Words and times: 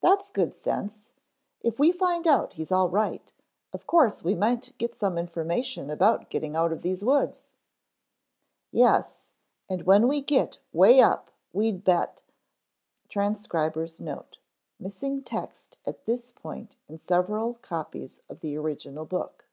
"That's 0.00 0.32
good 0.32 0.56
sense. 0.56 1.12
If 1.60 1.78
we 1.78 1.92
find 1.92 2.26
out 2.26 2.54
he's 2.54 2.72
all 2.72 2.88
right, 2.88 3.32
of 3.72 3.86
course 3.86 4.24
we 4.24 4.34
might 4.34 4.76
get 4.76 4.92
some 4.92 5.16
information 5.16 5.88
about 5.88 6.30
getting 6.30 6.56
out 6.56 6.72
of 6.72 6.82
these 6.82 7.04
woods." 7.04 7.44
"Yes, 8.72 9.28
and 9.68 9.82
when 9.84 10.08
we 10.08 10.20
get 10.20 10.58
way 10.72 11.00
up 11.00 11.30
we'd 11.52 11.84
bet 11.84 12.22
[Transcriber's 13.08 14.00
note: 14.00 14.38
missing 14.80 15.22
text 15.22 15.76
at 15.86 16.06
this 16.06 16.32
point 16.32 16.74
in 16.88 16.98
several 16.98 17.54
copies 17.54 18.20
of 18.28 18.40
the 18.40 18.56
original 18.56 19.04
book. 19.04 19.46